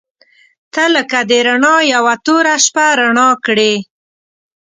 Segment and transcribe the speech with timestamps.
[0.73, 3.73] •ته لکه د رڼا یوه توره شپه رڼا کړې.